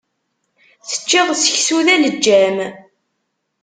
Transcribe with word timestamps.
Teččiḍ 0.89 1.27
seksu 1.43 1.79
d 1.85 1.87
aleǧǧam. 1.95 2.57